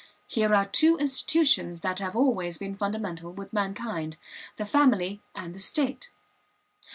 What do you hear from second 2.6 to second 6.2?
fundamental with mankind, the family and the state.